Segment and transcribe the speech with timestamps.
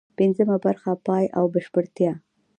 [0.17, 2.13] پنځمه برخه: پای او بشپړتیا